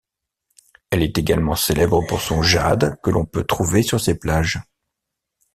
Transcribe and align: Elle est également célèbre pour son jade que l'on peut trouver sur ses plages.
Elle 0.89 1.03
est 1.03 1.19
également 1.19 1.53
célèbre 1.55 2.01
pour 2.07 2.21
son 2.21 2.41
jade 2.41 2.99
que 3.03 3.11
l'on 3.11 3.23
peut 3.27 3.43
trouver 3.43 3.83
sur 3.83 4.01
ses 4.01 4.17
plages. 4.17 4.59